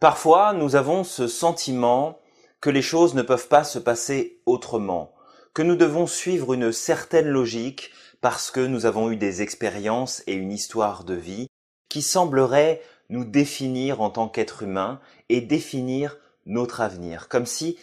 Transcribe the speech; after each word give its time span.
Parfois, 0.00 0.54
nous 0.54 0.76
avons 0.76 1.04
ce 1.04 1.28
sentiment 1.28 2.18
que 2.62 2.70
les 2.70 2.80
choses 2.80 3.14
ne 3.14 3.20
peuvent 3.20 3.48
pas 3.48 3.64
se 3.64 3.78
passer 3.78 4.40
autrement, 4.46 5.14
que 5.52 5.60
nous 5.60 5.76
devons 5.76 6.06
suivre 6.06 6.54
une 6.54 6.72
certaine 6.72 7.28
logique 7.28 7.90
parce 8.22 8.50
que 8.50 8.60
nous 8.60 8.86
avons 8.86 9.10
eu 9.10 9.16
des 9.16 9.42
expériences 9.42 10.22
et 10.26 10.32
une 10.32 10.52
histoire 10.52 11.04
de 11.04 11.12
vie 11.12 11.48
qui 11.90 12.00
sembleraient 12.00 12.80
nous 13.10 13.26
définir 13.26 14.00
en 14.00 14.08
tant 14.08 14.30
qu'être 14.30 14.62
humain 14.62 15.00
et 15.28 15.42
définir 15.42 16.16
notre 16.46 16.80
avenir, 16.80 17.28
comme 17.28 17.46
si 17.46 17.78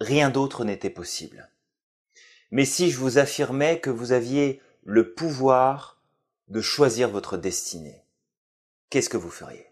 rien 0.00 0.30
d'autre 0.30 0.64
n'était 0.64 0.88
possible. 0.88 1.50
Mais 2.50 2.64
si 2.64 2.90
je 2.90 2.96
vous 2.96 3.18
affirmais 3.18 3.78
que 3.80 3.90
vous 3.90 4.12
aviez 4.12 4.62
le 4.84 5.12
pouvoir 5.12 6.00
de 6.48 6.62
choisir 6.62 7.10
votre 7.10 7.36
destinée, 7.36 8.06
qu'est-ce 8.88 9.10
que 9.10 9.18
vous 9.18 9.30
feriez? 9.30 9.67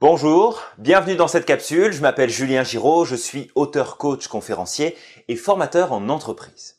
Bonjour, 0.00 0.62
bienvenue 0.78 1.16
dans 1.16 1.26
cette 1.26 1.44
capsule. 1.44 1.92
Je 1.92 2.02
m'appelle 2.02 2.30
Julien 2.30 2.62
Giraud, 2.62 3.04
je 3.04 3.16
suis 3.16 3.50
auteur, 3.56 3.96
coach, 3.96 4.28
conférencier 4.28 4.96
et 5.26 5.34
formateur 5.34 5.90
en 5.90 6.08
entreprise. 6.08 6.76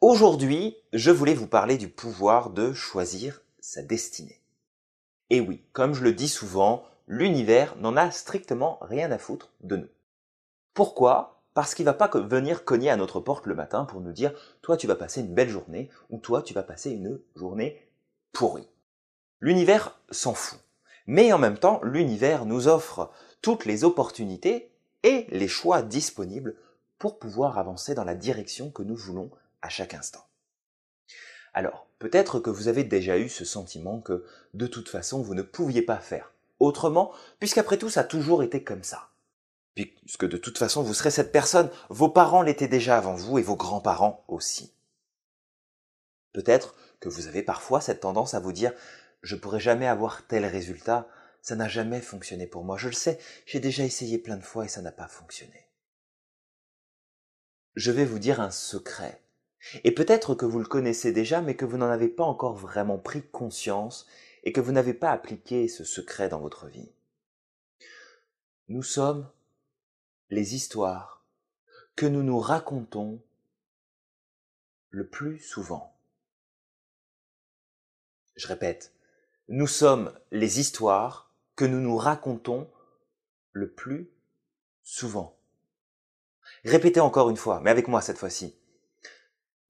Aujourd'hui, 0.00 0.76
je 0.92 1.12
voulais 1.12 1.34
vous 1.34 1.46
parler 1.46 1.78
du 1.78 1.88
pouvoir 1.88 2.50
de 2.50 2.72
choisir 2.72 3.40
sa 3.60 3.82
destinée. 3.82 4.42
Et 5.30 5.40
oui, 5.40 5.62
comme 5.72 5.94
je 5.94 6.02
le 6.02 6.12
dis 6.12 6.26
souvent, 6.26 6.82
l'univers 7.06 7.76
n'en 7.76 7.96
a 7.96 8.10
strictement 8.10 8.78
rien 8.80 9.12
à 9.12 9.18
foutre 9.18 9.52
de 9.60 9.76
nous. 9.76 9.88
Pourquoi? 10.74 11.44
Parce 11.54 11.72
qu'il 11.72 11.84
va 11.84 11.94
pas 11.94 12.10
venir 12.18 12.64
cogner 12.64 12.90
à 12.90 12.96
notre 12.96 13.20
porte 13.20 13.46
le 13.46 13.54
matin 13.54 13.84
pour 13.84 14.00
nous 14.00 14.12
dire 14.12 14.32
toi 14.62 14.76
tu 14.76 14.88
vas 14.88 14.96
passer 14.96 15.20
une 15.20 15.32
belle 15.32 15.50
journée 15.50 15.88
ou 16.10 16.18
toi 16.18 16.42
tu 16.42 16.52
vas 16.52 16.64
passer 16.64 16.90
une 16.90 17.20
journée 17.36 17.80
pourrie. 18.32 18.68
L'univers 19.38 20.00
s'en 20.10 20.34
fout. 20.34 20.65
Mais 21.06 21.32
en 21.32 21.38
même 21.38 21.58
temps, 21.58 21.80
l'univers 21.82 22.46
nous 22.46 22.68
offre 22.68 23.10
toutes 23.42 23.64
les 23.64 23.84
opportunités 23.84 24.72
et 25.02 25.26
les 25.30 25.48
choix 25.48 25.82
disponibles 25.82 26.56
pour 26.98 27.18
pouvoir 27.18 27.58
avancer 27.58 27.94
dans 27.94 28.04
la 28.04 28.14
direction 28.14 28.70
que 28.70 28.82
nous 28.82 28.96
voulons 28.96 29.30
à 29.62 29.68
chaque 29.68 29.94
instant. 29.94 30.26
Alors, 31.54 31.86
peut-être 31.98 32.40
que 32.40 32.50
vous 32.50 32.68
avez 32.68 32.84
déjà 32.84 33.18
eu 33.18 33.28
ce 33.28 33.44
sentiment 33.44 34.00
que 34.00 34.24
de 34.54 34.66
toute 34.66 34.88
façon 34.88 35.22
vous 35.22 35.34
ne 35.34 35.42
pouviez 35.42 35.82
pas 35.82 35.98
faire 35.98 36.32
autrement, 36.58 37.12
puisqu'après 37.38 37.78
tout 37.78 37.90
ça 37.90 38.00
a 38.00 38.04
toujours 38.04 38.42
été 38.42 38.64
comme 38.64 38.82
ça. 38.82 39.10
Puisque 39.74 40.26
de 40.26 40.38
toute 40.38 40.58
façon 40.58 40.82
vous 40.82 40.94
serez 40.94 41.10
cette 41.10 41.32
personne, 41.32 41.70
vos 41.90 42.08
parents 42.08 42.42
l'étaient 42.42 42.68
déjà 42.68 42.96
avant 42.96 43.14
vous 43.14 43.38
et 43.38 43.42
vos 43.42 43.56
grands-parents 43.56 44.24
aussi. 44.28 44.72
Peut-être 46.32 46.74
que 47.00 47.08
vous 47.08 47.26
avez 47.26 47.42
parfois 47.42 47.80
cette 47.80 48.00
tendance 48.00 48.34
à 48.34 48.40
vous 48.40 48.52
dire 48.52 48.72
je 49.26 49.34
pourrais 49.34 49.60
jamais 49.60 49.88
avoir 49.88 50.24
tel 50.28 50.46
résultat, 50.46 51.08
ça 51.42 51.56
n'a 51.56 51.68
jamais 51.68 52.00
fonctionné 52.00 52.46
pour 52.46 52.62
moi, 52.62 52.78
je 52.78 52.86
le 52.86 52.94
sais, 52.94 53.18
j'ai 53.44 53.58
déjà 53.58 53.82
essayé 53.82 54.18
plein 54.18 54.36
de 54.36 54.44
fois 54.44 54.64
et 54.64 54.68
ça 54.68 54.82
n'a 54.82 54.92
pas 54.92 55.08
fonctionné. 55.08 55.66
Je 57.74 57.90
vais 57.90 58.04
vous 58.04 58.20
dire 58.20 58.40
un 58.40 58.52
secret. 58.52 59.20
Et 59.82 59.90
peut-être 59.90 60.36
que 60.36 60.46
vous 60.46 60.60
le 60.60 60.66
connaissez 60.66 61.10
déjà, 61.10 61.42
mais 61.42 61.56
que 61.56 61.64
vous 61.64 61.76
n'en 61.76 61.90
avez 61.90 62.06
pas 62.06 62.22
encore 62.24 62.54
vraiment 62.54 62.98
pris 62.98 63.22
conscience 63.22 64.06
et 64.44 64.52
que 64.52 64.60
vous 64.60 64.70
n'avez 64.70 64.94
pas 64.94 65.10
appliqué 65.10 65.66
ce 65.66 65.82
secret 65.82 66.28
dans 66.28 66.40
votre 66.40 66.68
vie. 66.68 66.92
Nous 68.68 68.84
sommes 68.84 69.28
les 70.30 70.54
histoires 70.54 71.24
que 71.96 72.06
nous 72.06 72.22
nous 72.22 72.38
racontons 72.38 73.20
le 74.90 75.08
plus 75.08 75.40
souvent. 75.40 75.98
Je 78.36 78.46
répète, 78.46 78.95
nous 79.48 79.66
sommes 79.66 80.12
les 80.32 80.60
histoires 80.60 81.32
que 81.54 81.64
nous 81.64 81.80
nous 81.80 81.96
racontons 81.96 82.68
le 83.52 83.70
plus 83.70 84.10
souvent. 84.82 85.36
Répétez 86.64 87.00
encore 87.00 87.30
une 87.30 87.36
fois, 87.36 87.60
mais 87.60 87.70
avec 87.70 87.88
moi 87.88 88.00
cette 88.02 88.18
fois-ci. 88.18 88.56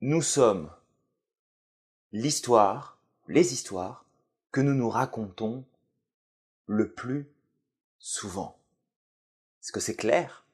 Nous 0.00 0.22
sommes 0.22 0.70
l'histoire, 2.12 2.98
les 3.28 3.52
histoires 3.52 4.06
que 4.50 4.60
nous 4.60 4.74
nous 4.74 4.88
racontons 4.88 5.64
le 6.66 6.92
plus 6.92 7.28
souvent. 7.98 8.58
Est-ce 9.62 9.72
que 9.72 9.80
c'est 9.80 9.96
clair? 9.96 10.46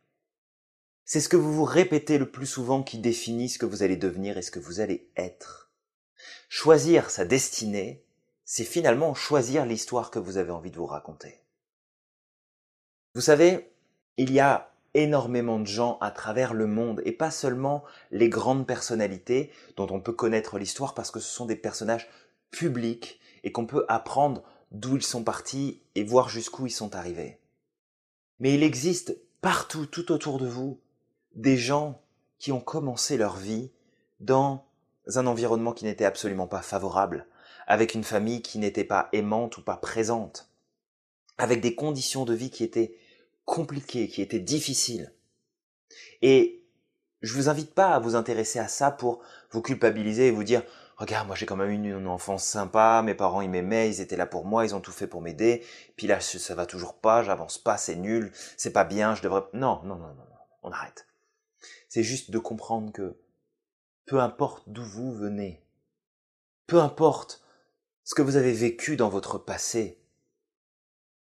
C'est 1.05 1.21
ce 1.21 1.29
que 1.29 1.37
vous 1.37 1.53
vous 1.53 1.65
répétez 1.65 2.19
le 2.19 2.31
plus 2.31 2.47
souvent 2.47 2.83
qui 2.83 2.99
définit 2.99 3.49
ce 3.49 3.59
que 3.59 3.67
vous 3.67 3.83
allez 3.83 3.97
devenir 3.97 4.39
et 4.39 4.43
ce 4.43 4.51
que 4.51 4.59
vous 4.59 4.81
allez 4.81 5.11
être. 5.17 5.71
Choisir 6.49 7.11
sa 7.11 7.25
destinée, 7.25 8.05
c'est 8.55 8.65
finalement 8.65 9.15
choisir 9.15 9.65
l'histoire 9.65 10.11
que 10.11 10.19
vous 10.19 10.37
avez 10.37 10.51
envie 10.51 10.71
de 10.71 10.77
vous 10.77 10.85
raconter. 10.85 11.41
Vous 13.15 13.23
savez, 13.23 13.73
il 14.19 14.31
y 14.31 14.41
a 14.41 14.75
énormément 14.93 15.59
de 15.59 15.65
gens 15.65 15.97
à 16.03 16.11
travers 16.11 16.53
le 16.53 16.67
monde, 16.67 17.01
et 17.07 17.13
pas 17.13 17.31
seulement 17.31 17.83
les 18.11 18.29
grandes 18.29 18.67
personnalités 18.67 19.51
dont 19.79 19.87
on 19.91 20.03
peut 20.03 20.13
connaître 20.13 20.59
l'histoire 20.59 20.93
parce 20.93 21.11
que 21.11 21.19
ce 21.19 21.35
sont 21.35 21.47
des 21.47 21.57
personnages 21.57 22.11
publics 22.51 23.21
et 23.43 23.53
qu'on 23.53 23.65
peut 23.65 23.87
apprendre 23.89 24.43
d'où 24.71 24.97
ils 24.97 25.03
sont 25.03 25.25
partis 25.25 25.81
et 25.95 26.05
voir 26.05 26.29
jusqu'où 26.29 26.67
ils 26.67 26.71
sont 26.71 26.95
arrivés. 26.95 27.39
Mais 28.39 28.53
il 28.53 28.63
existe 28.63 29.17
partout, 29.41 29.87
tout 29.87 30.13
autour 30.13 30.39
de 30.39 30.47
vous, 30.47 30.79
des 31.35 31.57
gens 31.57 32.03
qui 32.39 32.53
ont 32.53 32.61
commencé 32.61 33.17
leur 33.17 33.39
vie 33.39 33.71
dans 34.21 34.67
un 35.07 35.27
environnement 35.27 35.73
qui 35.73 35.87
n'était 35.87 36.05
absolument 36.05 36.49
pas 36.49 36.61
favorable, 36.61 37.27
avec 37.67 37.95
une 37.95 38.05
famille 38.05 38.43
qui 38.43 38.59
n'était 38.59 38.85
pas 38.85 39.09
aimante 39.13 39.59
ou 39.59 39.63
pas 39.63 39.77
présente, 39.77 40.51
avec 41.39 41.61
des 41.61 41.75
conditions 41.75 42.25
de 42.25 42.35
vie 42.35 42.51
qui 42.51 42.65
étaient 42.65 42.97
compliquées, 43.45 44.09
qui 44.09 44.23
étaient 44.23 44.41
difficiles. 44.41 45.13
Et 46.23 46.63
je 47.23 47.35
vous 47.35 47.49
invite 47.49 47.75
pas 47.75 47.95
à 47.95 47.99
vous 47.99 48.17
intéresser 48.17 48.59
à 48.59 48.69
ça 48.69 48.91
pour 48.91 49.23
vous 49.51 49.63
culpabiliser 49.63 50.29
et 50.29 50.31
vous 50.31 50.45
dire 50.45 50.63
regarde 50.97 51.27
moi 51.27 51.37
j'ai 51.37 51.47
quand 51.47 51.57
même 51.57 51.71
eu 51.71 51.97
une 51.97 52.07
enfance 52.07 52.45
sympa, 52.45 53.03
mes 53.05 53.15
parents 53.15 53.41
ils 53.41 53.51
m'aimaient, 53.51 53.89
ils 53.89 54.01
étaient 54.01 54.17
là 54.17 54.27
pour 54.27 54.45
moi, 54.45 54.65
ils 54.65 54.75
ont 54.75 54.81
tout 54.81 54.93
fait 54.93 55.07
pour 55.07 55.21
m'aider, 55.21 55.65
puis 55.97 56.07
là 56.07 56.21
ça 56.21 56.55
va 56.55 56.67
toujours 56.67 56.95
pas, 56.95 57.23
j'avance 57.23 57.59
pas, 57.59 57.77
c'est 57.77 57.97
nul, 57.97 58.33
c'est 58.57 58.73
pas 58.73 58.85
bien, 58.85 59.15
je 59.15 59.23
devrais 59.23 59.43
non 59.53 59.81
non 59.85 59.97
non 59.97 60.09
non 60.09 60.15
non, 60.15 60.39
on 60.63 60.71
arrête. 60.71 61.07
C'est 61.89 62.03
juste 62.03 62.31
de 62.31 62.39
comprendre 62.39 62.93
que 62.93 63.17
peu 64.07 64.21
importe 64.21 64.65
d'où 64.69 64.85
vous 64.85 65.13
venez, 65.13 65.63
peu 66.67 66.81
importe 66.81 67.42
ce 68.05 68.15
que 68.15 68.23
vous 68.23 68.37
avez 68.37 68.53
vécu 68.53 68.97
dans 68.97 69.09
votre 69.09 69.39
passé, 69.39 69.99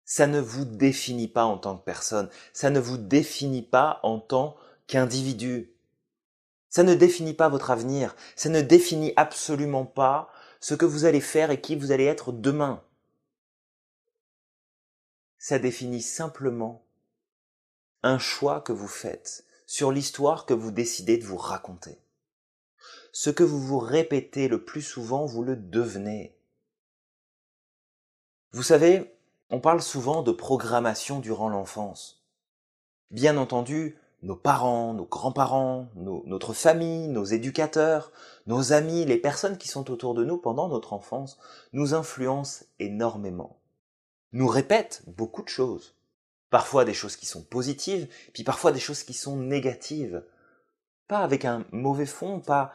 ça 0.04 0.26
ne 0.26 0.40
vous 0.40 0.64
définit 0.64 1.28
pas 1.28 1.44
en 1.44 1.58
tant 1.58 1.76
que 1.76 1.84
personne, 1.84 2.28
ça 2.52 2.70
ne 2.70 2.80
vous 2.80 2.98
définit 2.98 3.62
pas 3.62 4.00
en 4.02 4.18
tant 4.18 4.56
qu'individu. 4.86 5.72
Ça 6.68 6.82
ne 6.82 6.94
définit 6.94 7.34
pas 7.34 7.48
votre 7.48 7.70
avenir, 7.70 8.16
ça 8.34 8.48
ne 8.48 8.60
définit 8.60 9.12
absolument 9.16 9.84
pas 9.84 10.30
ce 10.60 10.74
que 10.74 10.86
vous 10.86 11.04
allez 11.04 11.20
faire 11.20 11.50
et 11.50 11.60
qui 11.60 11.76
vous 11.76 11.92
allez 11.92 12.04
être 12.04 12.32
demain. 12.32 12.82
Ça 15.38 15.58
définit 15.58 16.02
simplement 16.02 16.84
un 18.02 18.18
choix 18.18 18.60
que 18.60 18.72
vous 18.72 18.88
faites 18.88 19.44
sur 19.66 19.92
l'histoire 19.92 20.46
que 20.46 20.54
vous 20.54 20.70
décidez 20.70 21.18
de 21.18 21.24
vous 21.24 21.36
raconter. 21.36 21.98
Ce 23.12 23.30
que 23.30 23.42
vous 23.42 23.60
vous 23.60 23.78
répétez 23.78 24.48
le 24.48 24.64
plus 24.64 24.82
souvent, 24.82 25.26
vous 25.26 25.42
le 25.42 25.56
devenez. 25.56 26.36
Vous 28.54 28.62
savez, 28.62 29.10
on 29.48 29.60
parle 29.60 29.80
souvent 29.80 30.22
de 30.22 30.30
programmation 30.30 31.20
durant 31.20 31.48
l'enfance. 31.48 32.22
Bien 33.10 33.38
entendu, 33.38 33.96
nos 34.22 34.36
parents, 34.36 34.92
nos 34.92 35.06
grands-parents, 35.06 35.88
notre 35.96 36.52
famille, 36.52 37.08
nos 37.08 37.24
éducateurs, 37.24 38.12
nos 38.46 38.74
amis, 38.74 39.06
les 39.06 39.16
personnes 39.16 39.56
qui 39.56 39.68
sont 39.68 39.90
autour 39.90 40.12
de 40.12 40.22
nous 40.22 40.36
pendant 40.36 40.68
notre 40.68 40.92
enfance 40.92 41.38
nous 41.72 41.94
influencent 41.94 42.66
énormément. 42.78 43.56
Nous 44.32 44.48
répètent 44.48 45.02
beaucoup 45.06 45.42
de 45.42 45.48
choses. 45.48 45.96
Parfois 46.50 46.84
des 46.84 46.92
choses 46.92 47.16
qui 47.16 47.24
sont 47.24 47.42
positives, 47.42 48.06
puis 48.34 48.44
parfois 48.44 48.70
des 48.70 48.80
choses 48.80 49.02
qui 49.02 49.14
sont 49.14 49.38
négatives. 49.38 50.22
Pas 51.08 51.20
avec 51.20 51.46
un 51.46 51.64
mauvais 51.72 52.04
fond, 52.04 52.38
pas, 52.40 52.74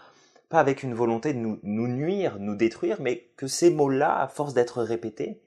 avec 0.50 0.82
une 0.82 0.96
volonté 0.96 1.34
de 1.34 1.40
nous, 1.40 1.60
nous 1.62 1.88
nuire, 1.88 2.40
nous 2.40 2.56
détruire, 2.56 3.00
mais 3.00 3.30
que 3.38 3.46
ces 3.46 3.70
mots-là, 3.70 4.22
à 4.22 4.28
force 4.28 4.56
d'être 4.56 4.82
répétés, 4.82 5.40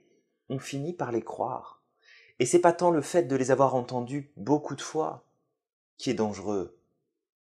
on 0.51 0.59
finit 0.59 0.93
par 0.93 1.13
les 1.13 1.23
croire. 1.23 1.83
Et 2.39 2.45
c'est 2.45 2.59
pas 2.59 2.73
tant 2.73 2.91
le 2.91 3.01
fait 3.01 3.23
de 3.23 3.37
les 3.37 3.51
avoir 3.51 3.75
entendus 3.75 4.31
beaucoup 4.37 4.75
de 4.75 4.83
fois 4.83 5.25
qui 5.97 6.11
est 6.11 6.15
dangereux. 6.15 6.79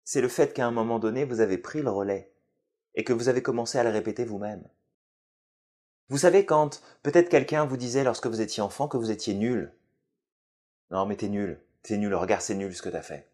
C'est 0.05 0.21
le 0.21 0.29
fait 0.29 0.55
qu'à 0.55 0.67
un 0.67 0.71
moment 0.71 0.99
donné, 0.99 1.25
vous 1.25 1.41
avez 1.41 1.59
pris 1.59 1.83
le 1.83 1.91
relais 1.91 2.33
et 2.95 3.05
que 3.05 3.13
vous 3.13 3.29
avez 3.29 3.43
commencé 3.43 3.79
à 3.79 3.85
le 3.85 3.91
répéter 3.91 4.25
vous-même. 4.25 4.67
Vous 6.09 6.19
savez 6.19 6.47
quand 6.47 6.83
peut-être 7.03 7.31
quelqu'un 7.31 7.65
vous 7.65 7.77
disait 7.77 8.05
lorsque 8.05 8.27
vous 8.27 8.41
étiez 8.41 8.63
enfant 8.63 8.89
que 8.89 8.99
vous 8.99 9.11
étiez 9.11 9.35
nul. 9.35 9.73
Non 10.91 11.07
mais 11.07 11.17
t'es 11.17 11.29
nul, 11.29 11.61
t'es 11.83 11.97
nul, 11.97 12.15
regarde 12.15 12.43
c'est 12.43 12.55
nul 12.55 12.75
ce 12.75 12.83
que 12.83 12.91
t'as 12.91 13.03
fait. 13.03 13.29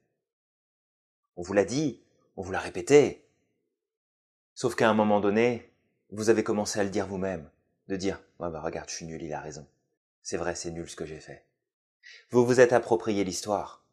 On 1.36 1.42
vous 1.42 1.52
l'a 1.52 1.64
dit, 1.64 2.00
on 2.36 2.42
vous 2.42 2.52
l'a 2.52 2.60
répété. 2.60 3.26
Sauf 4.54 4.76
qu'à 4.76 4.88
un 4.88 4.94
moment 4.94 5.20
donné, 5.20 5.72
vous 6.10 6.30
avez 6.30 6.44
commencé 6.44 6.78
à 6.78 6.84
le 6.84 6.90
dire 6.90 7.06
vous-même. 7.06 7.50
De 7.90 7.96
dire 7.96 8.20
ouais 8.38 8.50
bah 8.50 8.60
regarde 8.60 8.88
je 8.88 8.94
suis 8.94 9.06
nul 9.06 9.22
il 9.22 9.32
a 9.34 9.40
raison. 9.40 9.66
C'est 10.22 10.38
vrai 10.38 10.54
c'est 10.54 10.70
nul 10.70 10.88
ce 10.88 10.96
que 10.96 11.04
j'ai 11.04 11.20
fait 11.20 11.44
vous 12.30 12.46
vous 12.46 12.60
êtes 12.60 12.72
approprié 12.72 13.24
l'histoire. 13.24 13.84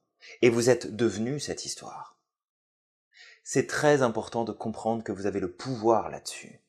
Et 0.41 0.49
vous 0.49 0.69
êtes 0.69 0.95
devenu 0.95 1.39
cette 1.39 1.65
histoire. 1.65 2.17
C'est 3.44 3.67
très 3.67 4.01
important 4.01 4.44
de 4.44 4.51
comprendre 4.51 5.03
que 5.03 5.11
vous 5.11 5.25
avez 5.25 5.39
le 5.39 5.51
pouvoir 5.51 6.09
là-dessus. 6.09 6.59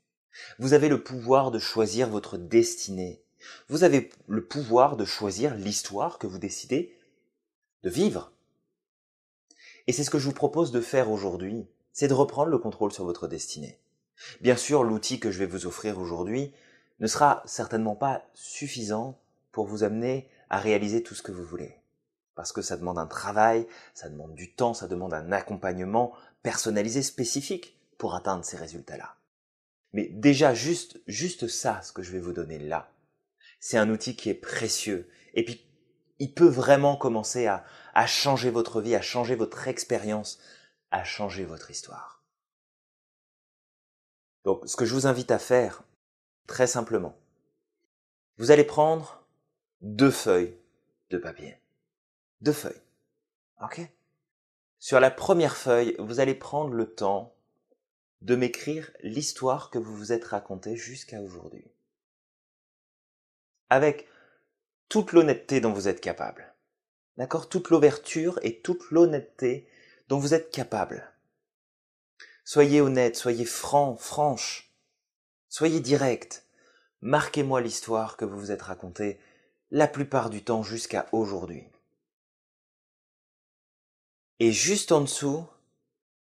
Vous 0.59 0.75
avez 0.75 0.89
le 0.89 1.03
pouvoir 1.03 1.51
de 1.51 1.59
choisir 1.59 2.09
votre 2.09 2.37
destinée. 2.37 3.23
Vous 3.69 3.85
avez 3.85 4.11
le 4.27 4.45
pouvoir 4.45 4.97
de 4.97 5.05
choisir 5.05 5.55
l'histoire 5.55 6.19
que 6.19 6.27
vous 6.27 6.39
décidez 6.39 6.97
de 7.83 7.91
vivre. 7.91 8.33
Et 9.87 9.93
c'est 9.93 10.05
ce 10.05 10.11
que 10.11 10.19
je 10.19 10.27
vous 10.27 10.35
propose 10.35 10.71
de 10.71 10.81
faire 10.81 11.11
aujourd'hui 11.11 11.67
c'est 11.99 12.07
de 12.07 12.15
reprendre 12.15 12.51
le 12.51 12.59
contrôle 12.59 12.93
sur 12.93 13.05
votre 13.05 13.27
destinée. 13.27 13.77
Bien 14.41 14.57
sûr, 14.57 14.85
l'outil 14.85 15.19
que 15.19 15.33
je 15.33 15.39
vais 15.41 15.47
vous 15.47 15.67
offrir 15.67 15.99
aujourd'hui 15.99 16.53
ne 17.01 17.07
sera 17.07 17.43
certainement 17.47 17.97
pas 17.97 18.25
suffisant 18.35 19.21
pour 19.53 19.67
vous 19.67 19.85
amener 19.85 20.29
à 20.51 20.59
réaliser 20.59 21.03
tout 21.03 21.15
ce 21.15 21.23
que 21.23 21.33
vous 21.33 21.45
voulez. 21.45 21.77
Parce 22.35 22.53
que 22.53 22.63
ça 22.63 22.77
demande 22.77 22.99
un 22.99 23.07
travail, 23.07 23.67
ça 23.95 24.09
demande 24.09 24.35
du 24.35 24.55
temps, 24.55 24.75
ça 24.75 24.89
demande 24.89 25.15
un 25.15 25.33
accompagnement 25.33 26.13
personnalisé 26.43 27.03
spécifique 27.03 27.77
pour 27.99 28.15
atteindre 28.15 28.45
ces 28.45 28.57
résultats-là. 28.57 29.17
Mais 29.93 30.09
déjà, 30.09 30.55
juste, 30.55 31.01
juste 31.07 31.49
ça, 31.49 31.83
ce 31.83 31.93
que 31.93 32.03
je 32.03 32.13
vais 32.13 32.21
vous 32.21 32.33
donner 32.33 32.59
là, 32.59 32.91
c'est 33.61 33.79
un 33.79 33.91
outil 33.91 34.15
qui 34.15 34.31
est 34.31 34.35
précieux. 34.35 35.11
Et 35.35 35.45
puis, 35.45 35.65
il 36.21 36.33
peut 36.33 36.49
vraiment 36.49 36.97
commencer 36.97 37.47
à, 37.47 37.65
à 37.95 38.07
changer 38.07 38.51
votre 38.51 38.81
vie, 38.81 38.95
à 38.95 39.03
changer 39.03 39.35
votre 39.35 39.67
expérience, 39.67 40.39
à 40.91 41.05
changer 41.05 41.45
votre 41.45 41.71
histoire. 41.71 42.23
Donc, 44.45 44.63
ce 44.69 44.77
que 44.77 44.85
je 44.85 44.95
vous 44.95 45.07
invite 45.07 45.31
à 45.31 45.39
faire, 45.39 45.83
très 46.49 46.67
simplement, 46.67 47.17
vous 48.39 48.51
allez 48.51 48.65
prendre 48.65 49.25
deux 49.81 50.11
feuilles 50.11 50.57
de 51.11 51.19
papier. 51.19 51.61
Deux 52.41 52.53
feuilles. 52.53 52.83
OK? 53.63 53.81
Sur 54.81 54.99
la 54.99 55.13
première 55.13 55.57
feuille, 55.57 55.95
vous 56.01 56.19
allez 56.19 56.35
prendre 56.35 56.73
le 56.73 56.93
temps 56.93 57.35
de 58.23 58.35
m'écrire 58.35 58.91
l'histoire 59.03 59.71
que 59.71 59.79
vous 59.79 59.95
vous 59.95 60.13
êtes 60.13 60.25
racontée 60.25 60.77
jusqu'à 60.77 61.21
aujourd'hui. 61.21 61.65
Avec 63.71 64.09
toute 64.89 65.13
l'honnêteté 65.13 65.61
dont 65.61 65.73
vous 65.73 65.89
êtes 65.89 66.01
capable. 66.01 66.55
D'accord? 67.17 67.49
Toute 67.49 67.71
l'ouverture 67.71 68.39
et 68.43 68.61
toute 68.61 68.91
l'honnêteté 68.91 69.69
dont 70.09 70.19
vous 70.19 70.35
êtes 70.35 70.51
capable. 70.51 71.13
Soyez 72.45 72.81
honnête, 72.81 73.17
soyez 73.17 73.45
franc, 73.45 73.97
franche. 73.97 74.68
Soyez 75.49 75.81
direct. 75.81 76.45
Marquez-moi 77.01 77.61
l'histoire 77.61 78.17
que 78.17 78.25
vous 78.25 78.39
vous 78.39 78.51
êtes 78.51 78.63
racontée 78.63 79.19
la 79.71 79.89
plupart 79.89 80.31
du 80.31 80.43
temps 80.43 80.63
jusqu'à 80.63 81.07
aujourd'hui. 81.13 81.65
Et 84.41 84.53
juste 84.53 84.93
en 84.93 85.01
dessous, 85.01 85.45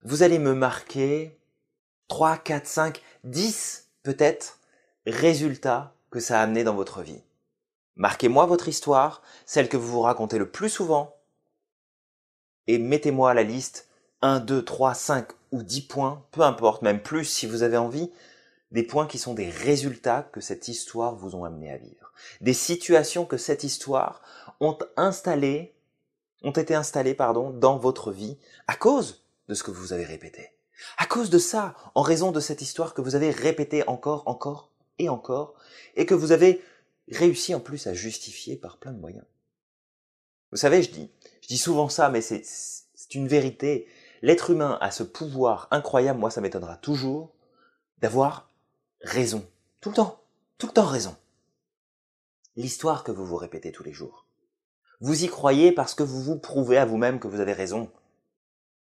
vous 0.02 0.22
allez 0.22 0.38
me 0.38 0.54
marquer 0.54 1.36
3, 2.08 2.38
4, 2.38 2.66
5, 2.66 3.02
10 3.24 3.88
peut-être 4.02 4.60
résultats 5.06 5.94
que 6.10 6.20
ça 6.20 6.40
a 6.40 6.42
amené 6.42 6.64
dans 6.64 6.74
votre 6.74 7.02
vie. 7.02 7.22
Marquez-moi 7.96 8.46
votre 8.46 8.68
histoire, 8.68 9.22
celle 9.44 9.68
que 9.68 9.76
vous 9.76 9.88
vous 9.88 10.00
racontez 10.02 10.38
le 10.38 10.50
plus 10.50 10.68
souvent, 10.68 11.16
et 12.66 12.78
mettez-moi 12.78 13.30
à 13.30 13.34
la 13.34 13.42
liste 13.42 13.88
1, 14.22 14.40
2, 14.40 14.64
3, 14.64 14.94
5 14.94 15.28
ou 15.52 15.62
10 15.62 15.82
points, 15.82 16.24
peu 16.30 16.42
importe, 16.42 16.82
même 16.82 17.02
plus 17.02 17.24
si 17.24 17.46
vous 17.46 17.62
avez 17.62 17.76
envie, 17.76 18.10
des 18.76 18.82
points 18.82 19.06
qui 19.06 19.16
sont 19.16 19.32
des 19.32 19.48
résultats 19.48 20.28
que 20.34 20.42
cette 20.42 20.68
histoire 20.68 21.16
vous 21.16 21.34
ont 21.34 21.44
amené 21.44 21.72
à 21.72 21.78
vivre. 21.78 22.12
Des 22.42 22.52
situations 22.52 23.24
que 23.24 23.38
cette 23.38 23.64
histoire 23.64 24.20
ont 24.60 24.76
installées, 24.98 25.74
ont 26.42 26.50
été 26.50 26.74
installées, 26.74 27.14
pardon, 27.14 27.48
dans 27.48 27.78
votre 27.78 28.12
vie 28.12 28.36
à 28.66 28.76
cause 28.76 29.24
de 29.48 29.54
ce 29.54 29.62
que 29.62 29.70
vous 29.70 29.94
avez 29.94 30.04
répété. 30.04 30.50
À 30.98 31.06
cause 31.06 31.30
de 31.30 31.38
ça, 31.38 31.74
en 31.94 32.02
raison 32.02 32.32
de 32.32 32.40
cette 32.40 32.60
histoire 32.60 32.92
que 32.92 33.00
vous 33.00 33.14
avez 33.14 33.30
répétée 33.30 33.82
encore, 33.88 34.24
encore 34.28 34.70
et 34.98 35.08
encore, 35.08 35.54
et 35.94 36.04
que 36.04 36.12
vous 36.12 36.32
avez 36.32 36.62
réussi 37.10 37.54
en 37.54 37.60
plus 37.60 37.86
à 37.86 37.94
justifier 37.94 38.56
par 38.56 38.76
plein 38.76 38.92
de 38.92 39.00
moyens. 39.00 39.24
Vous 40.50 40.58
savez, 40.58 40.82
je 40.82 40.90
dis, 40.90 41.10
je 41.40 41.48
dis 41.48 41.56
souvent 41.56 41.88
ça, 41.88 42.10
mais 42.10 42.20
c'est, 42.20 42.44
une 43.14 43.26
vérité. 43.26 43.88
L'être 44.20 44.50
humain 44.50 44.76
a 44.82 44.90
ce 44.90 45.02
pouvoir 45.02 45.66
incroyable, 45.70 46.20
moi 46.20 46.30
ça 46.30 46.42
m'étonnera 46.42 46.76
toujours, 46.76 47.32
d'avoir 48.00 48.50
raison. 49.06 49.48
Tout 49.80 49.90
le 49.90 49.96
temps. 49.96 50.20
Tout 50.58 50.66
le 50.66 50.72
temps 50.72 50.86
raison. 50.86 51.16
L'histoire 52.56 53.04
que 53.04 53.12
vous 53.12 53.26
vous 53.26 53.36
répétez 53.36 53.72
tous 53.72 53.84
les 53.84 53.92
jours. 53.92 54.26
Vous 55.00 55.24
y 55.24 55.28
croyez 55.28 55.72
parce 55.72 55.94
que 55.94 56.02
vous 56.02 56.22
vous 56.22 56.38
prouvez 56.38 56.78
à 56.78 56.86
vous-même 56.86 57.20
que 57.20 57.28
vous 57.28 57.40
avez 57.40 57.52
raison. 57.52 57.90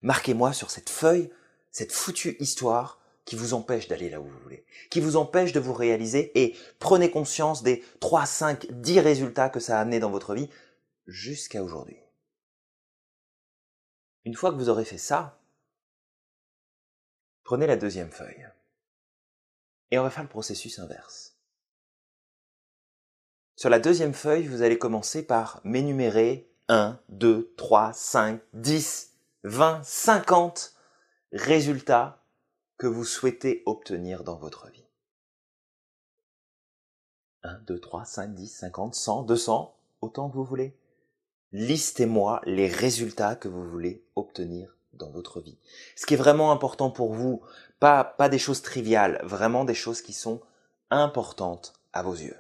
Marquez-moi 0.01 0.53
sur 0.53 0.71
cette 0.71 0.89
feuille 0.89 1.29
cette 1.75 1.91
foutue 1.91 2.37
histoire 2.39 3.01
qui 3.25 3.35
vous 3.35 3.53
empêche 3.53 3.89
d'aller 3.89 4.09
là 4.09 4.21
où 4.21 4.25
vous 4.25 4.39
voulez, 4.39 4.65
qui 4.89 5.01
vous 5.01 5.17
empêche 5.17 5.51
de 5.51 5.59
vous 5.59 5.73
réaliser 5.73 6.31
et 6.41 6.55
prenez 6.79 7.11
conscience 7.11 7.63
des 7.63 7.83
3, 7.99 8.25
5, 8.25 8.67
10 8.71 9.01
résultats 9.01 9.49
que 9.49 9.59
ça 9.59 9.77
a 9.77 9.81
amené 9.81 9.99
dans 9.99 10.09
votre 10.09 10.33
vie 10.33 10.49
jusqu'à 11.05 11.61
aujourd'hui. 11.61 11.97
Une 14.23 14.35
fois 14.35 14.51
que 14.51 14.55
vous 14.55 14.69
aurez 14.69 14.85
fait 14.85 14.97
ça, 14.97 15.37
prenez 17.43 17.67
la 17.67 17.75
deuxième 17.75 18.11
feuille. 18.11 18.47
Et 19.95 19.97
on 19.97 20.03
va 20.03 20.09
faire 20.09 20.23
le 20.23 20.29
processus 20.29 20.77
inverse. 20.79 21.37
Sur 23.55 23.69
la 23.69 23.79
deuxième 23.79 24.13
feuille, 24.13 24.45
vous 24.45 24.61
allez 24.61 24.77
commencer 24.77 25.25
par 25.25 25.61
m'énumérer 25.63 26.51
1, 26.67 26.99
2, 27.07 27.53
3, 27.55 27.93
5, 27.93 28.41
10, 28.51 29.13
20, 29.45 29.81
50 29.85 30.73
résultats 31.31 32.25
que 32.77 32.87
vous 32.87 33.05
souhaitez 33.05 33.63
obtenir 33.65 34.25
dans 34.25 34.35
votre 34.35 34.67
vie. 34.69 34.85
1, 37.43 37.59
2, 37.59 37.79
3, 37.79 38.03
5, 38.03 38.35
10, 38.35 38.47
50, 38.49 38.95
100, 38.95 39.23
200, 39.23 39.79
autant 40.01 40.29
que 40.29 40.35
vous 40.35 40.43
voulez 40.43 40.77
listez-moi 41.53 42.41
les 42.43 42.67
résultats 42.67 43.37
que 43.37 43.47
vous 43.47 43.63
voulez 43.63 44.05
obtenir 44.17 44.74
dans 44.97 45.09
votre 45.09 45.41
vie. 45.41 45.57
Ce 45.95 46.05
qui 46.05 46.13
est 46.13 46.17
vraiment 46.17 46.51
important 46.51 46.89
pour 46.89 47.13
vous, 47.13 47.41
pas, 47.79 48.03
pas 48.03 48.29
des 48.29 48.39
choses 48.39 48.61
triviales, 48.61 49.21
vraiment 49.23 49.65
des 49.65 49.73
choses 49.73 50.01
qui 50.01 50.13
sont 50.13 50.41
importantes 50.89 51.73
à 51.93 52.03
vos 52.03 52.13
yeux. 52.13 52.37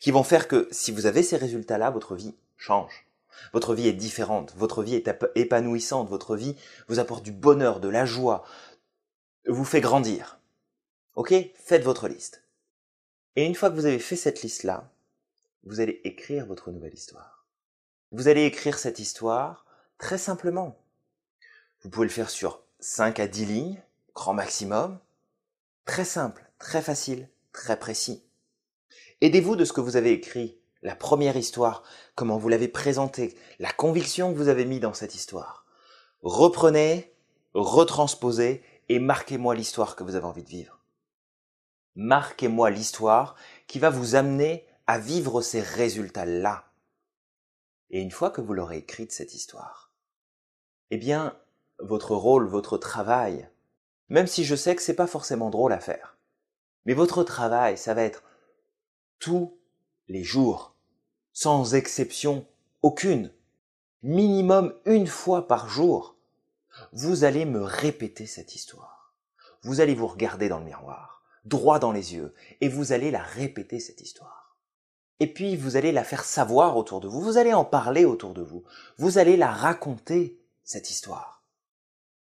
Qui 0.00 0.10
vont 0.10 0.22
faire 0.22 0.48
que 0.48 0.68
si 0.70 0.92
vous 0.92 1.06
avez 1.06 1.22
ces 1.22 1.36
résultats-là, 1.36 1.90
votre 1.90 2.14
vie 2.14 2.34
change. 2.56 3.06
Votre 3.52 3.74
vie 3.74 3.88
est 3.88 3.92
différente, 3.92 4.54
votre 4.56 4.82
vie 4.82 4.94
est 4.94 5.10
épanouissante, 5.34 6.08
votre 6.08 6.36
vie 6.36 6.56
vous 6.88 6.98
apporte 6.98 7.24
du 7.24 7.32
bonheur, 7.32 7.80
de 7.80 7.88
la 7.88 8.06
joie, 8.06 8.44
vous 9.46 9.64
fait 9.64 9.80
grandir. 9.80 10.38
Ok? 11.16 11.34
Faites 11.54 11.82
votre 11.82 12.08
liste. 12.08 12.42
Et 13.36 13.44
une 13.44 13.54
fois 13.54 13.70
que 13.70 13.74
vous 13.74 13.86
avez 13.86 13.98
fait 13.98 14.16
cette 14.16 14.42
liste-là, 14.42 14.90
vous 15.64 15.80
allez 15.80 16.00
écrire 16.04 16.46
votre 16.46 16.70
nouvelle 16.70 16.94
histoire. 16.94 17.46
Vous 18.12 18.28
allez 18.28 18.44
écrire 18.44 18.78
cette 18.78 18.98
histoire 18.98 19.64
très 19.98 20.18
simplement. 20.18 20.78
Vous 21.84 21.90
pouvez 21.90 22.06
le 22.06 22.12
faire 22.12 22.30
sur 22.30 22.62
5 22.80 23.20
à 23.20 23.26
10 23.26 23.44
lignes, 23.44 23.82
grand 24.14 24.32
maximum. 24.32 24.98
Très 25.84 26.06
simple, 26.06 26.50
très 26.58 26.80
facile, 26.80 27.28
très 27.52 27.78
précis. 27.78 28.24
Aidez-vous 29.20 29.54
de 29.54 29.66
ce 29.66 29.74
que 29.74 29.82
vous 29.82 29.96
avez 29.96 30.12
écrit, 30.12 30.58
la 30.80 30.96
première 30.96 31.36
histoire, 31.36 31.82
comment 32.14 32.38
vous 32.38 32.48
l'avez 32.48 32.68
présentée, 32.68 33.36
la 33.58 33.70
conviction 33.70 34.32
que 34.32 34.38
vous 34.38 34.48
avez 34.48 34.64
mis 34.64 34.80
dans 34.80 34.94
cette 34.94 35.14
histoire. 35.14 35.66
Reprenez, 36.22 37.14
retransposez 37.52 38.62
et 38.88 38.98
marquez-moi 38.98 39.54
l'histoire 39.54 39.94
que 39.94 40.04
vous 40.04 40.14
avez 40.14 40.26
envie 40.26 40.42
de 40.42 40.48
vivre. 40.48 40.80
Marquez-moi 41.96 42.70
l'histoire 42.70 43.36
qui 43.66 43.78
va 43.78 43.90
vous 43.90 44.14
amener 44.14 44.66
à 44.86 44.98
vivre 44.98 45.42
ces 45.42 45.60
résultats-là. 45.60 46.64
Et 47.90 48.00
une 48.00 48.10
fois 48.10 48.30
que 48.30 48.40
vous 48.40 48.54
l'aurez 48.54 48.78
écrite, 48.78 49.12
cette 49.12 49.34
histoire, 49.34 49.92
eh 50.90 50.96
bien, 50.96 51.36
votre 51.78 52.14
rôle, 52.14 52.46
votre 52.46 52.78
travail, 52.78 53.48
même 54.08 54.26
si 54.26 54.44
je 54.44 54.54
sais 54.54 54.76
que 54.76 54.82
c'est 54.82 54.94
pas 54.94 55.06
forcément 55.06 55.50
drôle 55.50 55.72
à 55.72 55.80
faire, 55.80 56.16
mais 56.84 56.94
votre 56.94 57.22
travail, 57.22 57.78
ça 57.78 57.94
va 57.94 58.02
être 58.02 58.22
tous 59.18 59.56
les 60.08 60.22
jours, 60.22 60.74
sans 61.32 61.74
exception 61.74 62.46
aucune, 62.82 63.32
minimum 64.02 64.74
une 64.84 65.06
fois 65.06 65.48
par 65.48 65.68
jour, 65.68 66.16
vous 66.92 67.24
allez 67.24 67.44
me 67.44 67.62
répéter 67.62 68.26
cette 68.26 68.54
histoire. 68.54 69.14
Vous 69.62 69.80
allez 69.80 69.94
vous 69.94 70.06
regarder 70.06 70.48
dans 70.48 70.58
le 70.58 70.66
miroir, 70.66 71.22
droit 71.44 71.78
dans 71.78 71.92
les 71.92 72.14
yeux, 72.14 72.34
et 72.60 72.68
vous 72.68 72.92
allez 72.92 73.10
la 73.10 73.22
répéter 73.22 73.80
cette 73.80 74.02
histoire. 74.02 74.56
Et 75.20 75.32
puis 75.32 75.56
vous 75.56 75.76
allez 75.76 75.92
la 75.92 76.04
faire 76.04 76.24
savoir 76.24 76.76
autour 76.76 77.00
de 77.00 77.08
vous, 77.08 77.20
vous 77.20 77.38
allez 77.38 77.54
en 77.54 77.64
parler 77.64 78.04
autour 78.04 78.34
de 78.34 78.42
vous, 78.42 78.64
vous 78.98 79.16
allez 79.18 79.36
la 79.36 79.50
raconter, 79.50 80.38
cette 80.64 80.90
histoire. 80.90 81.43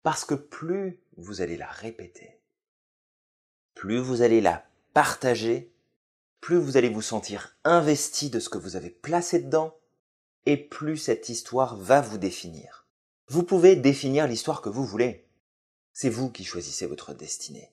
Parce 0.03 0.25
que 0.25 0.35
plus 0.35 1.01
vous 1.17 1.41
allez 1.41 1.57
la 1.57 1.69
répéter, 1.69 2.41
plus 3.75 3.99
vous 3.99 4.23
allez 4.23 4.41
la 4.41 4.65
partager, 4.95 5.73
plus 6.41 6.57
vous 6.57 6.77
allez 6.77 6.89
vous 6.89 7.03
sentir 7.03 7.57
investi 7.65 8.31
de 8.31 8.41
ce 8.41 8.49
que 8.49 8.59
vous 8.59 8.77
avez 8.77 8.91
placé 8.91 9.39
dedans, 9.39 9.77
et 10.45 10.57
plus 10.57 10.97
cette 10.97 11.29
histoire 11.29 11.77
va 11.77 12.01
vous 12.01 12.19
définir. 12.19 12.87
Vous 13.29 13.45
pouvez 13.45 13.77
définir 13.77 14.27
l'histoire 14.27 14.61
que 14.61 14.69
vous 14.69 14.85
voulez. 14.85 15.25
C'est 15.93 16.11
vous 16.11 16.31
qui 16.31 16.45
choisissez 16.45 16.87
votre 16.87 17.15
destinée. 17.15 17.71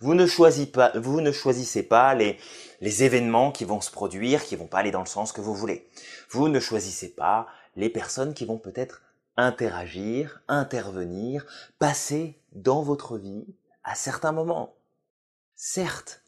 Vous 0.00 0.14
ne 0.14 0.26
choisissez 0.26 0.70
pas, 0.70 0.92
vous 0.98 1.20
ne 1.20 1.32
choisissez 1.32 1.82
pas 1.82 2.14
les, 2.14 2.38
les 2.80 3.04
événements 3.04 3.52
qui 3.52 3.64
vont 3.64 3.80
se 3.80 3.90
produire, 3.90 4.44
qui 4.44 4.56
vont 4.56 4.66
pas 4.66 4.78
aller 4.78 4.90
dans 4.90 5.00
le 5.00 5.06
sens 5.06 5.32
que 5.32 5.40
vous 5.40 5.54
voulez. 5.54 5.88
Vous 6.30 6.48
ne 6.48 6.60
choisissez 6.60 7.08
pas 7.08 7.46
les 7.76 7.88
personnes 7.88 8.34
qui 8.34 8.44
vont 8.44 8.58
peut-être 8.58 9.02
interagir, 9.38 10.42
intervenir, 10.48 11.46
passer 11.78 12.38
dans 12.52 12.82
votre 12.82 13.16
vie 13.16 13.46
à 13.84 13.94
certains 13.94 14.32
moments. 14.32 14.74
Certes, 15.56 16.22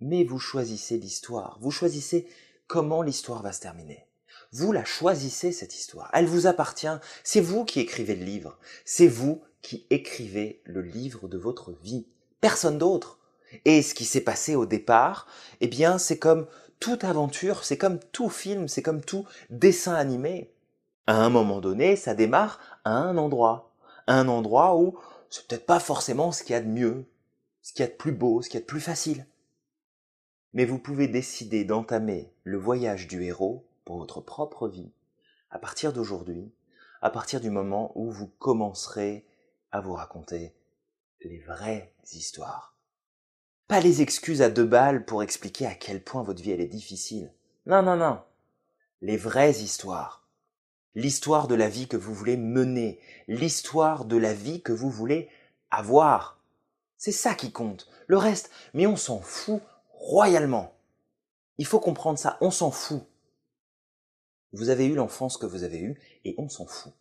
mais 0.00 0.24
vous 0.24 0.38
choisissez 0.38 0.98
l'histoire, 0.98 1.58
vous 1.62 1.70
choisissez 1.70 2.28
comment 2.66 3.02
l'histoire 3.02 3.42
va 3.42 3.52
se 3.52 3.60
terminer. 3.60 4.06
Vous 4.52 4.72
la 4.72 4.84
choisissez, 4.84 5.52
cette 5.52 5.74
histoire. 5.74 6.10
Elle 6.12 6.26
vous 6.26 6.46
appartient. 6.46 6.86
C'est 7.24 7.40
vous 7.40 7.64
qui 7.64 7.80
écrivez 7.80 8.14
le 8.14 8.24
livre. 8.24 8.58
C'est 8.84 9.08
vous 9.08 9.42
qui 9.62 9.86
écrivez 9.90 10.60
le 10.64 10.82
livre 10.82 11.28
de 11.28 11.38
votre 11.38 11.72
vie. 11.82 12.06
Personne 12.40 12.78
d'autre. 12.78 13.18
Et 13.64 13.82
ce 13.82 13.94
qui 13.94 14.04
s'est 14.04 14.20
passé 14.20 14.56
au 14.56 14.66
départ, 14.66 15.26
eh 15.60 15.68
bien, 15.68 15.98
c'est 15.98 16.18
comme 16.18 16.46
toute 16.80 17.04
aventure, 17.04 17.64
c'est 17.64 17.78
comme 17.78 17.98
tout 18.12 18.28
film, 18.28 18.68
c'est 18.68 18.82
comme 18.82 19.02
tout 19.02 19.24
dessin 19.50 19.94
animé. 19.94 20.52
À 21.06 21.24
un 21.24 21.30
moment 21.30 21.60
donné, 21.60 21.94
ça 21.94 22.14
démarre 22.14 22.58
à 22.84 22.90
un 22.90 23.16
endroit. 23.16 23.72
un 24.08 24.28
endroit 24.28 24.76
où 24.76 24.98
c'est 25.30 25.46
peut-être 25.46 25.66
pas 25.66 25.80
forcément 25.80 26.32
ce 26.32 26.42
qu'il 26.42 26.52
y 26.52 26.56
a 26.56 26.60
de 26.60 26.68
mieux, 26.68 27.06
ce 27.62 27.72
qu'il 27.72 27.84
y 27.84 27.88
a 27.88 27.90
de 27.90 27.96
plus 27.96 28.12
beau, 28.12 28.42
ce 28.42 28.48
qu'il 28.48 28.58
y 28.58 28.62
a 28.62 28.62
de 28.62 28.66
plus 28.66 28.80
facile. 28.80 29.26
Mais 30.52 30.64
vous 30.64 30.78
pouvez 30.78 31.08
décider 31.08 31.64
d'entamer 31.64 32.32
le 32.44 32.58
voyage 32.58 33.08
du 33.08 33.22
héros 33.24 33.66
pour 33.84 33.98
votre 33.98 34.20
propre 34.20 34.68
vie 34.68 34.92
à 35.50 35.58
partir 35.58 35.92
d'aujourd'hui, 35.92 36.52
à 37.02 37.10
partir 37.10 37.40
du 37.40 37.50
moment 37.50 37.92
où 37.94 38.10
vous 38.10 38.28
commencerez 38.38 39.26
à 39.70 39.80
vous 39.80 39.94
raconter 39.94 40.54
les 41.22 41.40
vraies 41.40 41.92
histoires. 42.12 42.76
Pas 43.68 43.80
les 43.80 44.02
excuses 44.02 44.42
à 44.42 44.50
deux 44.50 44.64
balles 44.64 45.04
pour 45.04 45.22
expliquer 45.22 45.66
à 45.66 45.74
quel 45.74 46.02
point 46.02 46.22
votre 46.22 46.42
vie 46.42 46.52
elle 46.52 46.60
est 46.60 46.66
difficile. 46.66 47.32
Non, 47.66 47.82
non, 47.82 47.96
non. 47.96 48.20
Les 49.02 49.16
vraies 49.16 49.62
histoires. 49.62 50.25
L'histoire 50.96 51.46
de 51.46 51.54
la 51.54 51.68
vie 51.68 51.88
que 51.88 51.96
vous 51.98 52.14
voulez 52.14 52.38
mener. 52.38 52.98
L'histoire 53.28 54.06
de 54.06 54.16
la 54.16 54.32
vie 54.32 54.62
que 54.62 54.72
vous 54.72 54.90
voulez 54.90 55.28
avoir. 55.70 56.40
C'est 56.96 57.12
ça 57.12 57.34
qui 57.34 57.52
compte. 57.52 57.86
Le 58.06 58.16
reste, 58.16 58.50
mais 58.72 58.86
on 58.86 58.96
s'en 58.96 59.20
fout 59.20 59.60
royalement. 59.90 60.74
Il 61.58 61.66
faut 61.66 61.80
comprendre 61.80 62.18
ça, 62.18 62.38
on 62.40 62.50
s'en 62.50 62.70
fout. 62.70 63.02
Vous 64.52 64.70
avez 64.70 64.86
eu 64.86 64.94
l'enfance 64.94 65.36
que 65.36 65.44
vous 65.44 65.64
avez 65.64 65.80
eue 65.80 66.00
et 66.24 66.34
on 66.38 66.48
s'en 66.48 66.66
fout. 66.66 66.94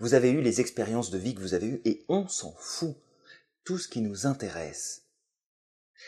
Vous 0.00 0.14
avez 0.14 0.30
eu 0.30 0.40
les 0.40 0.60
expériences 0.60 1.10
de 1.10 1.18
vie 1.18 1.36
que 1.36 1.40
vous 1.40 1.54
avez 1.54 1.68
eues 1.68 1.82
et 1.84 2.04
on 2.08 2.26
s'en 2.26 2.52
fout. 2.58 2.96
Tout 3.62 3.78
ce 3.78 3.86
qui 3.86 4.00
nous 4.00 4.26
intéresse, 4.26 5.04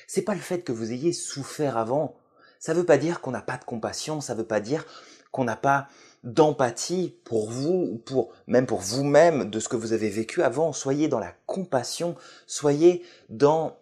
c'est 0.09 0.23
pas 0.23 0.35
le 0.35 0.41
fait 0.41 0.63
que 0.63 0.73
vous 0.73 0.91
ayez 0.91 1.13
souffert 1.13 1.77
avant. 1.77 2.17
Ça 2.59 2.75
veut 2.75 2.87
pas 2.87 2.99
dire 2.99 3.21
qu'on 3.21 3.31
n'a 3.31 3.43
pas 3.43 3.57
de 3.57 3.65
compassion, 3.65 4.21
ça 4.21 4.35
veut 4.35 4.47
pas 4.47 4.61
dire 4.61 4.85
qu'on 5.31 5.45
n'a 5.45 5.57
pas 5.57 5.89
d'empathie 6.23 7.17
pour 7.25 7.51
vous 7.51 7.89
ou 7.93 7.99
pour 7.99 8.33
même 8.47 8.67
pour 8.67 8.81
vous-même 8.81 9.51
de 9.51 9.59
ce 9.59 9.69
que 9.69 9.77
vous 9.77 9.93
avez 9.93 10.11
vécu 10.11 10.43
avant. 10.43 10.73
Soyez 10.73 11.09
dans 11.09 11.19
la 11.19 11.35
compassion, 11.47 12.17
soyez 12.47 13.05
dans 13.29 13.79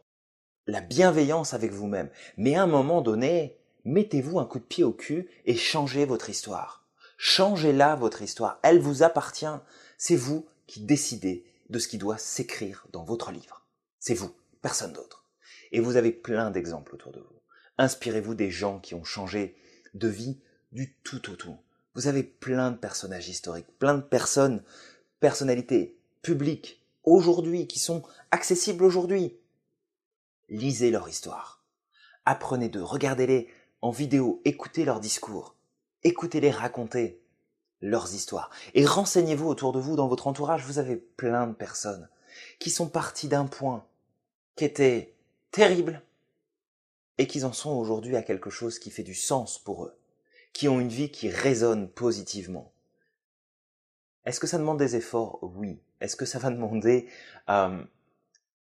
la 0.66 0.80
bienveillance 0.80 1.54
avec 1.54 1.73
vous-même. 1.73 2.11
Mais 2.37 2.54
à 2.54 2.62
un 2.62 2.66
moment 2.66 3.00
donné, 3.00 3.59
mettez-vous 3.85 4.38
un 4.38 4.45
coup 4.45 4.59
de 4.59 4.64
pied 4.64 4.85
au 4.85 4.92
cul 4.92 5.28
et 5.47 5.57
changez 5.57 6.04
votre 6.04 6.30
histoire. 6.30 6.87
Changez-la 7.16 7.97
votre 7.97 8.23
histoire. 8.23 8.61
Elle 8.62 8.78
vous 8.78 9.02
appartient. 9.02 9.47
C'est 9.97 10.16
vous 10.16 10.47
qui 10.66 10.80
décidez 10.80 11.45
de 11.71 11.78
ce 11.78 11.88
qui 11.88 11.99
doit 11.99 12.18
s'écrire 12.18 12.87
dans 12.92 13.02
votre 13.02 13.33
livre. 13.33 13.66
C'est 13.99 14.14
vous, 14.14 14.30
personne 14.62 14.92
d'autre. 14.92 15.25
Et 15.73 15.80
vous 15.80 15.97
avez 15.97 16.12
plein 16.12 16.50
d'exemples 16.50 16.95
autour 16.95 17.12
de 17.12 17.21
vous. 17.21 17.42
Inspirez-vous 17.78 18.35
des 18.35 18.50
gens 18.50 18.78
qui 18.78 18.95
ont 18.95 19.04
changé 19.04 19.57
de 19.95 20.09
vie 20.09 20.40
du 20.73 20.95
tout 21.02 21.30
au 21.30 21.37
tout. 21.37 21.57
Vous 21.99 22.07
avez 22.07 22.23
plein 22.23 22.71
de 22.71 22.76
personnages 22.76 23.28
historiques, 23.28 23.67
plein 23.81 23.95
de 23.95 24.02
personnes, 24.02 24.62
personnalités 25.19 25.99
publiques 26.23 26.81
aujourd'hui 27.02 27.67
qui 27.67 27.81
sont 27.81 28.05
accessibles 28.31 28.85
aujourd'hui. 28.85 29.37
Lisez 30.49 30.93
leur 30.93 31.09
histoire. 31.09 31.64
Apprenez 32.25 32.69
d'eux, 32.69 32.85
regardez-les 32.85 33.49
en 33.83 33.90
vidéo, 33.90 34.40
écoutez 34.45 34.85
leurs 34.85 35.00
discours, 35.00 35.57
écoutez-les 36.05 36.52
raconter 36.52 37.21
leurs 37.81 38.14
histoires 38.14 38.50
et 38.75 38.87
renseignez-vous 38.87 39.49
autour 39.49 39.73
de 39.73 39.81
vous 39.81 39.97
dans 39.97 40.07
votre 40.07 40.28
entourage. 40.28 40.64
Vous 40.64 40.78
avez 40.78 40.95
plein 40.95 41.49
de 41.49 41.55
personnes 41.55 42.09
qui 42.61 42.71
sont 42.71 42.88
parties 42.88 43.26
d'un 43.26 43.47
point 43.47 43.85
qui 44.55 44.64
était 44.64 45.17
terrible 45.50 46.00
et 47.19 47.26
qu'ils 47.26 47.45
en 47.45 47.52
sont 47.52 47.73
aujourd'hui 47.73 48.14
à 48.14 48.23
quelque 48.23 48.50
chose 48.50 48.78
qui 48.78 48.93
fait 48.93 49.02
du 49.02 49.17
sens 49.17 49.59
pour 49.59 49.85
eux, 49.85 49.98
qui 50.52 50.69
ont 50.69 50.81
une 50.81 50.88
vie 50.88 51.11
qui 51.11 51.31
résonne 51.31 51.88
positivement. 51.88 52.73
Est-ce 54.25 54.40
que 54.40 54.47
ça 54.47 54.59
demande 54.59 54.78
des 54.78 54.97
efforts? 54.97 55.38
Oui. 55.43 55.81
Est-ce 56.00 56.17
que 56.17 56.26
ça 56.26 56.38
va 56.38 56.50
demander 56.50 57.09
euh, 57.49 57.83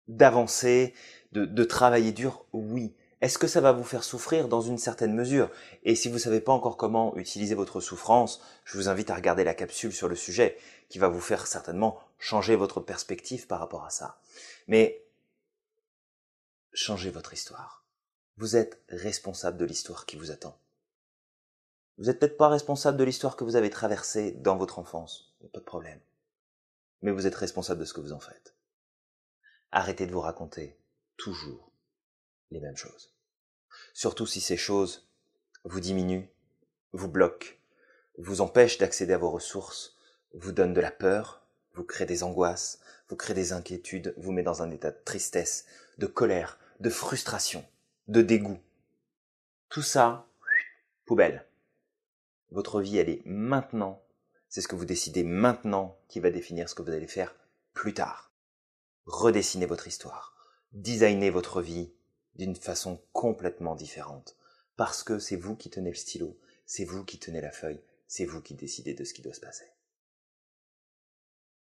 d'avancer, 0.08 0.94
de, 1.32 1.46
de 1.46 1.64
travailler 1.64 2.12
dur? 2.12 2.46
Oui. 2.54 2.94
Est-ce 3.22 3.38
que 3.38 3.48
ça 3.48 3.62
va 3.62 3.72
vous 3.72 3.84
faire 3.84 4.04
souffrir? 4.04 4.48
Dans 4.48 4.62
une 4.62 4.78
certaine 4.78 5.14
mesure 5.14 5.50
Et 5.84 5.96
si 5.96 6.10
vous 6.10 6.16
ne 6.16 6.20
savez 6.20 6.42
pas 6.42 6.52
encore 6.52 6.78
comment 6.78 7.16
utiliser 7.16 7.56
votre 7.56 7.80
souffrance, 7.80 8.42
je 8.66 8.78
vous 8.78 8.90
invite 8.90 9.10
à 9.10 9.16
regarder 9.16 9.44
la 9.44 9.54
capsule 9.54 9.94
sur 9.94 10.08
le 10.08 10.16
sujet, 10.16 10.58
qui 10.90 11.00
va 11.00 11.08
vous 11.08 11.22
faire 11.22 11.48
certainement 11.48 11.98
changer 12.20 12.56
votre 12.56 12.82
perspective 12.82 13.48
par 13.48 13.60
rapport 13.60 13.86
à 13.86 13.90
ça. 13.90 14.20
Mais 14.68 15.06
changez 16.74 17.10
votre 17.10 17.34
histoire. 17.34 17.86
Vous 18.38 18.58
êtes 18.58 18.82
responsable 18.90 19.58
de 19.58 19.66
l'histoire 19.66 20.06
qui 20.06 20.18
vous 20.18 20.30
attend. 20.32 20.60
Vous 21.98 22.06
n'êtes 22.06 22.20
peut-être 22.20 22.38
pas 22.38 22.50
responsable 22.50 22.98
de 22.98 23.04
l'histoire 23.04 23.38
que 23.38 23.44
vous 23.44 23.56
avez 23.56 23.70
traversée 23.70 24.32
dans 24.34 24.58
votre 24.58 24.80
enfance, 24.80 25.34
pas 25.54 25.60
de 25.60 25.64
problème. 25.64 26.00
Mais 27.02 27.12
vous 27.12 27.28
êtes 27.28 27.36
responsable 27.36 27.80
de 27.80 27.86
ce 27.86 27.94
que 27.94 28.02
vous 28.02 28.14
en 28.14 28.20
faites. 28.20 28.56
Arrêtez 29.72 30.06
de 30.06 30.12
vous 30.12 30.22
raconter 30.22 30.78
toujours 31.18 31.72
les 32.52 32.60
mêmes 32.60 32.76
choses. 32.76 33.14
Surtout 33.94 34.26
si 34.26 34.42
ces 34.42 34.58
choses 34.58 35.08
vous 35.64 35.80
diminuent, 35.80 36.30
vous 36.92 37.08
bloquent, 37.08 37.48
vous 38.18 38.42
empêchent 38.42 38.78
d'accéder 38.78 39.14
à 39.14 39.18
vos 39.18 39.32
ressources, 39.32 39.98
vous 40.34 40.52
donnent 40.52 40.74
de 40.74 40.82
la 40.82 40.92
peur, 40.92 41.46
vous 41.74 41.84
créent 41.84 42.06
des 42.06 42.24
angoisses, 42.24 42.80
vous 43.10 43.16
créez 43.16 43.36
des 43.36 43.54
inquiétudes, 43.54 44.14
vous 44.18 44.32
met 44.32 44.44
dans 44.44 44.62
un 44.62 44.72
état 44.72 44.92
de 44.92 45.02
tristesse, 45.04 45.66
de 45.98 46.08
colère, 46.08 46.58
de 46.80 46.90
frustration, 46.90 47.66
de 48.08 48.22
dégoût. 48.22 48.60
Tout 49.70 49.82
ça, 49.82 50.28
poubelle. 51.06 51.46
Votre 52.52 52.82
vie, 52.82 52.98
elle 52.98 53.10
est 53.10 53.22
maintenant. 53.26 54.02
C'est 54.50 54.62
ce 54.62 54.68
que 54.68 54.76
vous 54.76 54.86
décidez 54.86 55.24
maintenant 55.24 55.98
qui 56.08 56.20
va 56.20 56.32
définir 56.32 56.70
ce 56.70 56.76
que 56.76 56.82
vous 56.82 56.92
allez 56.92 57.08
faire 57.08 57.36
plus 57.74 57.94
tard. 57.94 58.32
Redessinez 59.06 59.66
votre 59.66 59.88
histoire. 59.88 60.36
Designez 60.72 61.30
votre 61.30 61.62
vie 61.62 61.92
d'une 62.36 62.56
façon 62.56 63.02
complètement 63.14 63.76
différente. 63.76 64.36
Parce 64.76 65.04
que 65.04 65.20
c'est 65.20 65.36
vous 65.36 65.56
qui 65.56 65.70
tenez 65.70 65.90
le 65.90 65.96
stylo, 65.96 66.38
c'est 66.66 66.86
vous 66.86 67.06
qui 67.06 67.18
tenez 67.18 67.42
la 67.42 67.52
feuille, 67.52 67.82
c'est 68.08 68.26
vous 68.26 68.42
qui 68.42 68.56
décidez 68.56 68.94
de 68.94 69.04
ce 69.04 69.14
qui 69.14 69.22
doit 69.22 69.34
se 69.34 69.40
passer. 69.40 69.66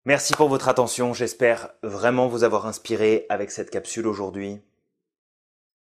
Merci 0.05 0.35
pour 0.35 0.49
votre 0.49 0.69
attention, 0.69 1.15
j'espère 1.15 1.75
vraiment 1.83 2.29
vous 2.29 2.45
avoir 2.45 2.67
inspiré 2.67 3.27
avec 3.29 3.51
cette 3.51 3.71
capsule 3.71 4.07
aujourd'hui. 4.07 4.61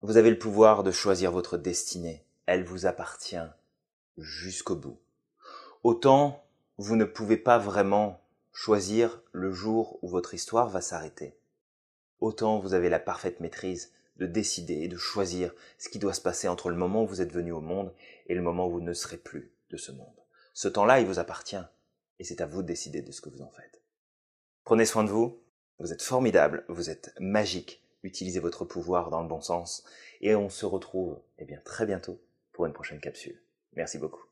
Vous 0.02 0.16
avez 0.16 0.30
le 0.30 0.38
pouvoir 0.38 0.82
de 0.82 0.92
choisir 0.92 1.32
votre 1.32 1.58
destinée. 1.58 2.24
Elle 2.46 2.64
vous 2.64 2.86
appartient 2.86 3.36
jusqu'au 4.20 4.76
bout. 4.76 4.98
Autant 5.82 6.44
vous 6.78 6.96
ne 6.96 7.04
pouvez 7.04 7.36
pas 7.36 7.58
vraiment 7.58 8.20
choisir 8.52 9.22
le 9.32 9.52
jour 9.52 9.98
où 10.02 10.08
votre 10.08 10.34
histoire 10.34 10.68
va 10.68 10.80
s'arrêter. 10.80 11.36
Autant 12.20 12.58
vous 12.58 12.74
avez 12.74 12.88
la 12.88 13.00
parfaite 13.00 13.40
maîtrise 13.40 13.92
de 14.16 14.26
décider 14.26 14.74
et 14.74 14.88
de 14.88 14.96
choisir 14.96 15.52
ce 15.78 15.88
qui 15.88 15.98
doit 15.98 16.14
se 16.14 16.20
passer 16.20 16.48
entre 16.48 16.70
le 16.70 16.76
moment 16.76 17.04
où 17.04 17.06
vous 17.06 17.22
êtes 17.22 17.32
venu 17.32 17.52
au 17.52 17.60
monde 17.60 17.92
et 18.26 18.34
le 18.34 18.42
moment 18.42 18.66
où 18.66 18.72
vous 18.72 18.80
ne 18.80 18.92
serez 18.92 19.16
plus 19.16 19.52
de 19.70 19.76
ce 19.76 19.92
monde. 19.92 20.06
Ce 20.52 20.68
temps-là, 20.68 21.00
il 21.00 21.06
vous 21.06 21.18
appartient 21.18 21.56
et 22.18 22.24
c'est 22.24 22.40
à 22.40 22.46
vous 22.46 22.62
de 22.62 22.68
décider 22.68 23.02
de 23.02 23.12
ce 23.12 23.20
que 23.20 23.30
vous 23.30 23.42
en 23.42 23.50
faites. 23.50 23.80
Prenez 24.64 24.84
soin 24.84 25.04
de 25.04 25.10
vous, 25.10 25.40
vous 25.78 25.92
êtes 25.92 26.02
formidable, 26.02 26.64
vous 26.68 26.90
êtes 26.90 27.14
magique, 27.18 27.82
utilisez 28.02 28.40
votre 28.40 28.64
pouvoir 28.64 29.10
dans 29.10 29.22
le 29.22 29.28
bon 29.28 29.40
sens, 29.40 29.84
et 30.20 30.34
on 30.34 30.50
se 30.50 30.66
retrouve 30.66 31.18
eh 31.38 31.46
très 31.64 31.86
bientôt 31.86 32.20
pour 32.52 32.66
une 32.66 32.74
prochaine 32.74 33.00
capsule. 33.00 33.40
Merci 33.76 33.98
beaucoup. 33.98 34.29